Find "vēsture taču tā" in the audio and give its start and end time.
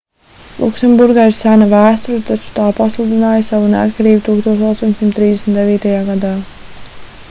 1.73-2.65